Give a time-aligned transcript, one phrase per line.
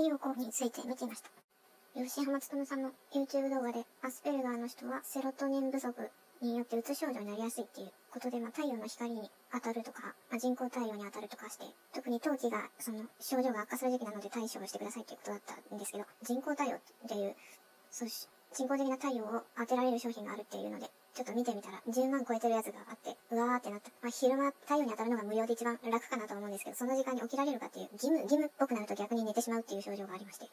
[0.00, 1.28] 太陽光について見ていました。
[1.94, 5.92] 吉浜努さんの YouTube 動画で、アスペルガーの人はセロトニン不足
[6.40, 17.36] によってうつ症状になりやすいっていうことで、まあ、太陽の光に当たるとか、まあ、人工太陽に当たるとかして、特に冬季が、その、症状が悪化する時期なので対処をしてくださいっていうことだったんですけど、人工太陽っていう、
[17.90, 23.90] そうし、人工的な太陽を当てられる商品があるっていうので、ちょっと見てみたら、10万超えてるやつがあって、うわーってなった。
[24.02, 30.46] まあ、昼間太陽に当たるのが無料で一番楽かなと思うんですけど、その時間に起きられるかっていう、義務、義務っぽくなると逆に寝てしまうっていう症状がありまして。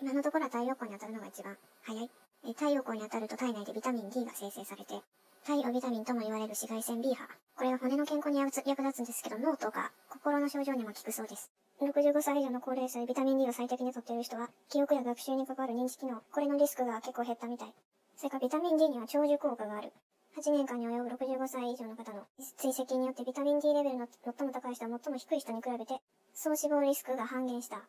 [0.00, 2.10] 今のところは太陽光に当たるのが一番早い。
[2.46, 5.00] え太陽光に当たると体内でビタミン D が生成されて、
[5.44, 7.26] 太陽ビタミンとも言われる紫外線 B 波。
[7.56, 11.50] これは骨の健康に役立つんですけど、脳とか心の症状にも効くそうです。
[11.80, 17.74] 65歳以上の高齢者でビタミン D を最適にとっている人は、記憶や学習に関わる認知機能、これのリスクが結構減ったみたい。
[18.16, 19.92] それからビタミン D には長寿効果がある。
[20.36, 26.00] 8年間に及ぶ65歳以上の方の追跡によってビタミン D レベルの最も高い人は最も低い人に比べて、
[26.34, 27.82] 総死亡リスクが半減した。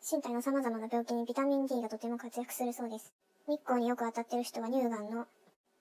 [0.00, 3.12] 身体の様々な病気にビタミン D がとても活躍するそうです。
[3.48, 5.26] 日光によく当たっている人は乳がんの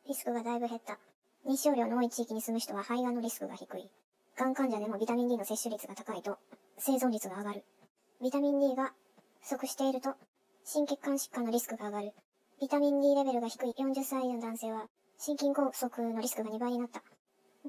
[0.07, 0.97] リスクがだいぶ減った。
[1.45, 3.89] 日照量の多い地域に住む人は肺がんのリスクが低い。
[4.37, 6.37] がん患者でもビタミン D の摂取率が高いと
[6.79, 7.63] 生存率が上がる。
[8.21, 8.93] ビタミン D が
[9.41, 10.15] 不足していると
[10.63, 12.13] 心血管疾患のリスクが上がる。
[12.59, 14.87] ビタミン D レベルが低い40歳以上の男性は
[15.19, 17.03] 心筋梗塞のリスクが2倍になった。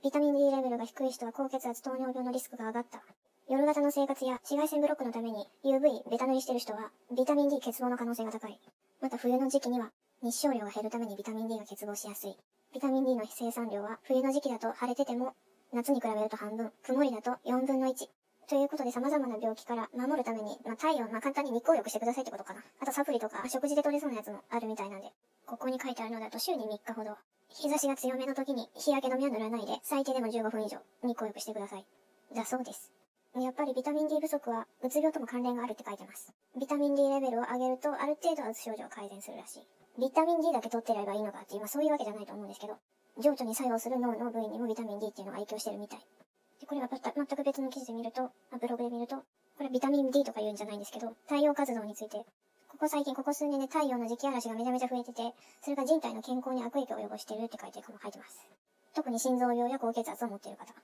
[0.03, 3.03] ビタミン D レベルが低い人は高血圧糖尿病のリスクが上がった。
[3.51, 8.59] 夜型の生活や紫外線ブロックのために UV ベタ塗りしてる人はビタミン D 欠乏の可能性が高い。
[9.03, 9.91] また冬の時期には
[10.23, 12.35] 日照量が減るためにビタミン D が欠乏しやすい。
[12.73, 15.35] ビタミン D の生産量は冬の時期だと晴れてても
[15.75, 17.93] 夏に比べると半分、曇りだと4分の1。
[18.49, 22.65] ということで様々な病気から守るために、まあ、太陽、まあ、簡単に日光浴してくださいってことかな。
[22.81, 25.09] あとサプリとか食事で取れそうなやつもあるみたいなんで、
[25.45, 27.17] ここに書いてあるのだと週に3日ほど、
[27.51, 31.85] 日差しが強めの時に日焼け止めは塗らないで、最低でも15分以上日光浴してください。
[32.35, 32.91] だそうです。
[33.37, 36.33] やっぱりビタミン D 不足は、うつ病とも関連があるって書いてます。
[36.59, 39.67] ビタミン D レベルを上げると、ある程度はうつ症状を改善するらしい。
[40.01, 42.79] ビタミン D だけ取ってればいいのかって、今そういうわけじゃないと思うんですけど、
[43.21, 46.01] 情緒に作用する脳の部位にもビタミン D っていうのが影響してるみたい。
[46.69, 48.31] これは全く別の記事で見ると、
[48.61, 49.25] ブログで見ると、こ
[49.65, 52.19] れビタミン D とか言うんじゃないんですけど、太陽活動について、
[52.69, 58.45] ここ最近、ここ数年で太陽の磁気嵐がめちゃめちゃ増えてて、それが人体の健康に悪影響を及ぼしてるって書いて、書いてます。
[58.95, 60.75] 特に心臓病や高血圧を持っている方。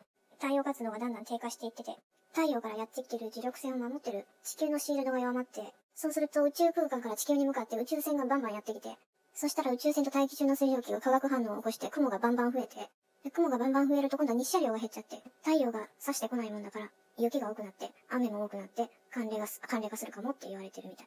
[0.41, 1.93] 太陽活動がだんだん低下していってて、
[2.33, 5.61] 太陽からやってきてる磁力線を守ってる地球のシールドが弱まって、
[5.95, 8.97] そうすると宇宙空間から地球に向かって宇宙船がバンバンやってきて、
[9.35, 12.89] そしたら宇宙船と大気中の水蒸気が化学反応を起こして雲がバンバン増えて、
[13.31, 21.07] 雲がバンバン増えると今度は日射量が減っちゃって、太陽が差してこないもんだから、雪が多くなって、雨も多くなって、寒冷が、寒冷化するかもって言われてるみたい。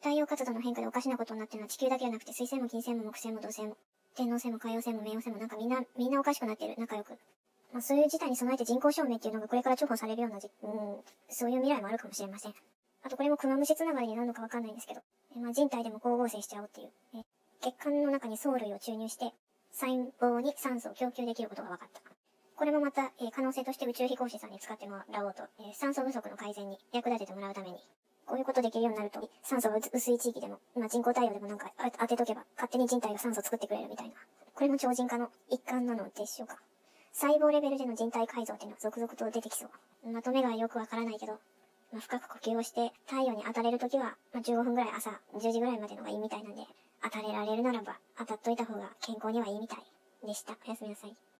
[0.00, 3.76] 太陽活動の変化でおかしなことになってるのは地球だけじゃなくて水星も金星も木星も土星も、
[4.14, 7.16] 天王星も海洋星も冥王星もなんかみんな、みんなおかしくなってる、仲良く。
[7.72, 10.70] まあ、そういう事態に備えて人工証明っていうのがこれから重宝されるようなじ、うん、
[11.28, 12.54] そういう未来もあるかもしれません。
[13.02, 15.00] あとこれもクマムシつながりになるのかわかんないんですけど、
[15.36, 17.22] えまあ、人体でも光合成しちゃおうっていう、え
[17.60, 19.32] 血管の中に藻類を注入して、
[19.74, 22.00] 細胞に酸素を供給できることが分かった。
[22.56, 27.78] これもまた、え、可能性として宇宙飛行士さんに使ってもらおうと、え、酸素不足の改善に役立ててもらうために、
[28.24, 34.14] こういうことできるようになると、酸素が薄い地域でも、まあ、人工太陽でもなんか当てとけば、勝手に人体が酸素を作ってくれるみたいな。
[34.54, 36.58] これも超人化の一環なのでしょうか。
[37.12, 40.10] 細胞レベルでの人体改造っていうのは続々と出てきそう。
[40.10, 41.32] まとめがよくわからないけど、
[41.92, 46.62] まあ、深く呼吸をして太陽に当たれるときは、まあ、15分ぐらい朝10時ぐらいまでのがいいみたいなんで、
[47.04, 49.78] 当たれられるならば当たっといた方が健康にはいいみたい
[50.26, 50.56] でした。
[50.66, 51.24] おやすみなさい。